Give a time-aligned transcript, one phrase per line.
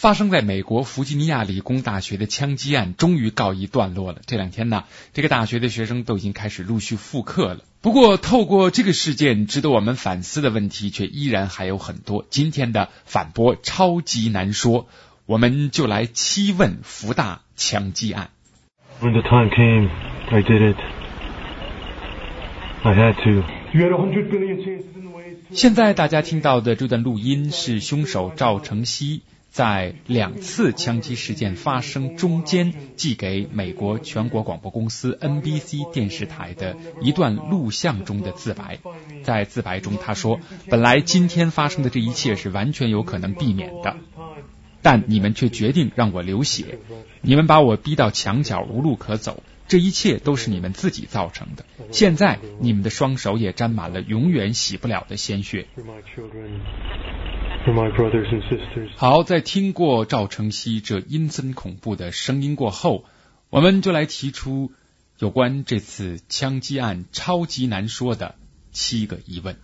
[0.00, 4.22] 发生在美国弗吉尼亚理工大学的枪击案终于告一段落了。
[4.24, 7.58] 这两天呢，这个大学的学生都已经开始陆续复课了。
[7.82, 12.24] 不过，透过这个事件，值得我们反思的问题却依然还有很多。
[12.30, 14.88] 今天的反驳超级难说，
[15.26, 18.30] 我们就来七问福大枪击案。
[19.02, 19.90] When the time came,
[20.30, 20.78] I did it.
[22.84, 23.44] I had to.
[23.74, 25.36] You had a hundred billion chances in the way.
[25.52, 29.20] 现在大家听到的这段录音是凶手赵成熙。
[29.50, 38.78] 在两次枪击事件发生中间，寄给美国全国广播公司 NBC 电视台的一段录像中的自白。
[39.24, 40.38] 在自白中，他说
[40.70, 43.96] ：“本来今天发生的这一切是完全有可能避免的，
[44.82, 46.78] 但你们却决定让我流血，
[47.20, 49.42] 你们把我逼到墙角，无路可走。
[49.66, 51.64] 这一切都是你们自己造成的。
[51.92, 55.66] 现在，你们的双手也沾满了永远洗不了的鲜血。”
[58.96, 63.04] 好，在听过赵成熙这阴森恐怖的声音过后，
[63.48, 64.72] 我们就来提出
[65.18, 68.34] 有关这次枪击案超级难说的
[68.72, 69.56] 七个疑问。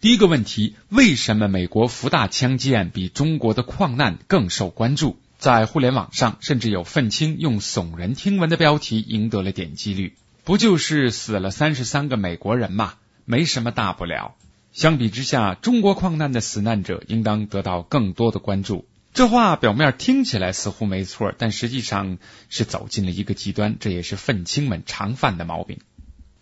[0.00, 5.16] 第一个问题：为什么美国福大枪击案比中国的矿难更受关注？
[5.38, 10.14] 在互联网上，甚至有愤青用耸人听闻的标题赢得了点击率。
[10.44, 12.94] 不就是死了三十三个美国人嘛，
[13.24, 14.36] 没什么大不了。
[14.74, 18.88] 相比之下，中国矿难的死难者应当得到更多的关注。
[19.12, 25.78] 这话表面听起来似乎没错，但实际上是走进了一个极端，这也是愤青们常犯的毛病。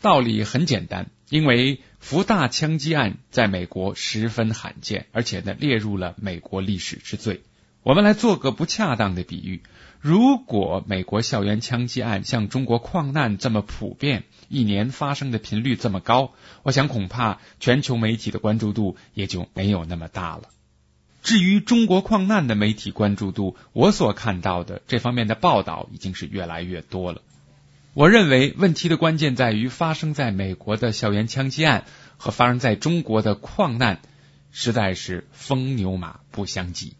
[0.00, 7.42] 道理很简单，因为福大枪击案在美国十分罕见，而且呢列入了美国历史之最。
[7.82, 9.62] 我们来做个不恰当的比喻。
[10.00, 20.44] 如果美国校园枪击案像中国矿难这么普遍，一年发生的频率这么高，我想恐怕全球媒体的关注度也就没有那么大了。
[21.22, 27.22] 至于中国矿难的媒体关注度，我所看到的这方面的报道已经是越来越多了。
[27.92, 31.84] 我认为问题的关键在于，发生在美国的校园枪击案
[32.16, 34.00] 和发生在中国的矿难，
[34.50, 36.94] 实在是风牛马不相及。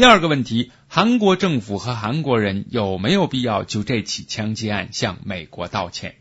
[0.00, 6.14] 第二个问题，韩国政府和韩国人有没有必要就这起枪击案向美国道歉？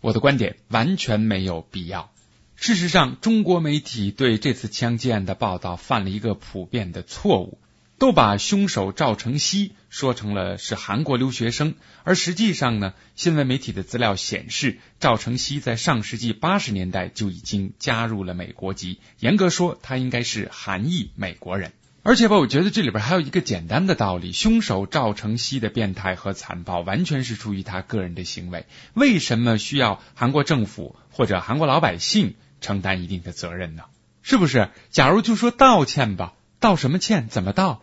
[0.00, 2.10] 我的观点完全没有必要。
[2.56, 7.58] 事实上，中国媒体对这次枪击案的报道犯了一个普遍的错误，
[7.98, 11.74] 都把凶手赵成熙说成了是韩国留学生，
[12.04, 21.74] 而实际上呢，新闻媒体的资料显示，赵成熙在上世纪八十年代就已经加入了美国籍，严格说，他应该是韩裔美国人。
[22.08, 28.64] 而且吧，我觉得这里边还有一个简单的道理：凶手赵成熙的变态和残暴，完全是出于他个人的行为。
[28.94, 32.32] 为什么需要韩国政府或者韩国老百姓
[32.62, 33.82] 承担一定的责任呢？
[34.22, 34.70] 是不是？
[34.88, 37.28] 假如就说道歉吧，道什么歉？
[37.28, 37.82] 怎么道？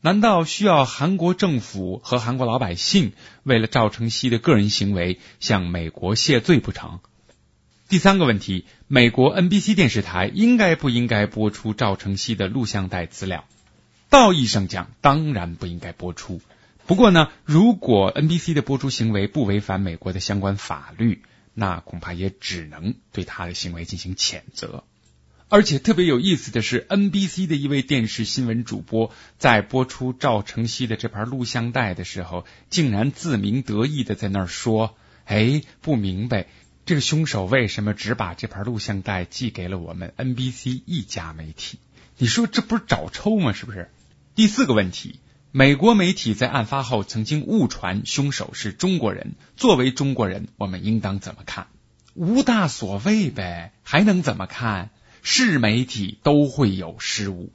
[0.00, 7.00] 难道需要韩国政府和韩国老百姓为了赵成熙的个人行为向美国谢罪不成？
[7.88, 13.44] 第三个问题：美国 NBC 电视台应该不应该播出赵成熙的录像带资料？
[14.14, 16.40] 道义上讲，当然不应该播出。
[16.86, 24.84] 不过呢，如果 NBC 的播出行为不违反美国的相关法律，那恐怕也只能对他的行为进行谴责。
[25.48, 34.96] 而且特别有意思的是，NBC 的一位电视新闻主播在播出赵成熙的这盘录像带的时候，竟然自鸣得意的在那儿说
[35.26, 36.46] ：“哎，不明白
[36.86, 41.80] 这个凶手为什么只把这盘录像带寄给了我们 NBC 一家媒体？
[42.16, 43.52] 你说这不是找抽吗？
[43.52, 43.90] 是不是？”
[44.34, 45.20] 第四个问题，
[45.52, 49.36] 美国媒体在案发后曾经误传凶手是中国人。
[49.56, 51.68] 作为中国人，我们应当怎么看？
[52.14, 54.90] 无大所谓呗，还能怎么看？
[55.22, 57.52] 是媒体都会有失误，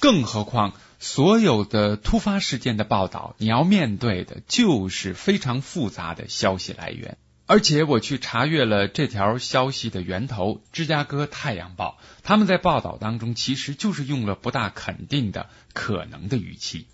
[0.00, 7.16] 更何况所有的突发事件的报道，你要面对的就是非常复杂的消息来源。
[7.48, 16.86] 而且我去查阅了这条消息的源头《芝加哥太阳报》，他们在报道当中其实就是用了不大肯定的可能的语气。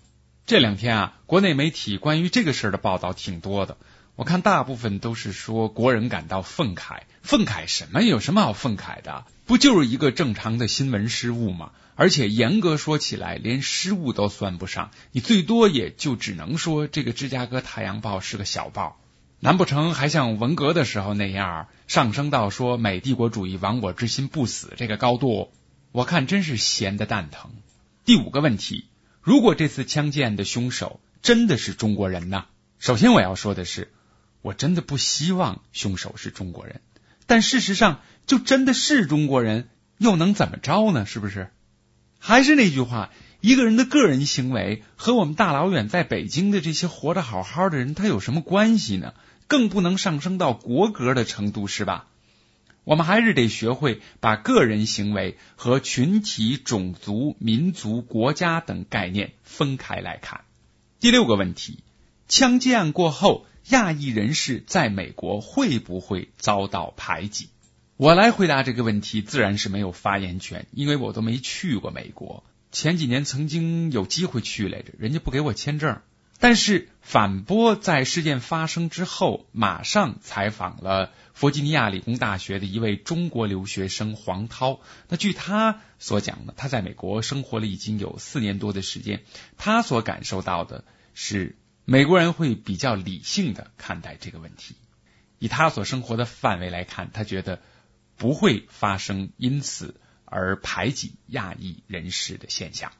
[0.45, 3.75] 这两天啊，国内媒体关于这个事儿的报道挺多的，
[4.15, 7.01] 我看大部分都是说国人感到愤慨。
[7.21, 8.01] 愤慨什么？
[8.03, 9.25] 有什么好愤慨的？
[9.45, 11.71] 不就是一个正常的新闻失误吗？
[11.95, 19.01] 而且严格说起来，连失误都算不上，你最多也就只能说这个《芝加哥太阳报》是个小报。
[19.39, 25.51] 难不成还像文革的时候那样上升到说美帝国主义亡我之心不死这个高度？
[25.91, 27.51] 我看真是闲的蛋疼。
[28.05, 28.85] 第五个问题：
[29.21, 32.45] 如果这次枪击案的凶手真的是中国人呢？
[32.79, 33.91] 首先我要说的是，
[34.41, 36.81] 我真的不希望凶手是中国人。
[37.25, 41.05] 但事实上，就真的是中国人，又能怎么着呢？
[41.05, 41.49] 是不是？
[42.19, 43.11] 还是那句话，
[43.41, 49.13] 一个人的个人行为和我们大老远在北京的这些活得好好的人，他有什么关系呢？
[49.47, 52.07] 更不能上升到国格的程度，是吧？
[52.83, 60.41] 我们还是得学会把个人行为和群体、种族、民族、国家等概念分开来看。
[60.99, 61.79] 第六个问题：
[62.27, 67.49] 枪击案过后，亚裔人士在美国会不会遭到排挤？
[67.97, 72.43] 我来回答这个问题，自然是没有发言权，因为我都没去过美国。
[72.75, 76.01] 前几年曾经有机会去来着，人家不给我签证。
[76.39, 84.81] 但是反播在事件发生之后，马上采访了弗吉尼亚理工大学的一位中国留学生黄涛。
[85.07, 89.23] 那据他所讲呢，他在美国生活了已经有四年多的时间，
[89.55, 90.83] 他所感受到的
[91.13, 91.55] 是
[91.85, 94.75] 美国人会比较理性的看待这个问题。
[95.39, 97.61] 以他所生活的范围来看，他觉得。
[98.17, 102.91] 不会发生因此而排挤亚裔人士的现象。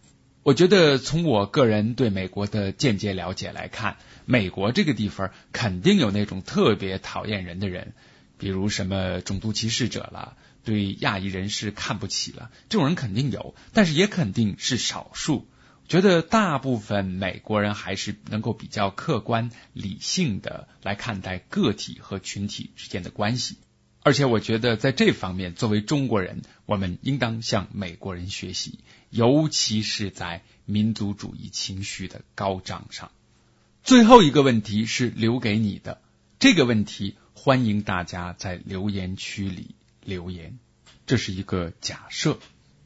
[0.43, 7.93] 我觉得从我个人对美国的间接了解来看，美国这个地方肯定有那种特别讨厌人的人，
[8.37, 15.47] 比如什么种族歧视者了，对亚裔人士看不起了，这种人肯定有，但是也肯定是少数。
[15.87, 23.57] 觉得大部分美国人还是能够比较客观理性的来看待个体和群体之间的关系。
[24.05, 28.77] 而且我觉得在这方面，作为中国人，我们应当向美国人学习，
[29.09, 33.09] 尤其是在民族主义情绪的高涨上。
[33.83, 36.03] 最后一个问题是留给你的，
[36.37, 39.73] 这个问题欢迎大家在留言区里
[40.03, 40.59] 留言。
[41.07, 42.37] 这是一个假设，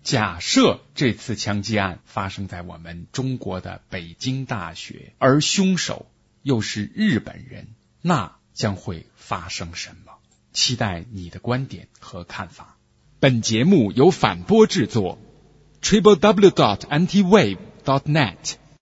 [0.03, 6.09] 假设这次枪击案发生在我们中国的北京大学，而凶手
[6.43, 7.67] 又是日本人，
[8.01, 10.13] 那将会发生什么？
[10.51, 12.77] 期待你的观点和看法。
[13.19, 15.19] 本节目由反播制作
[15.81, 18.55] ，triple w dot anti wave dot net。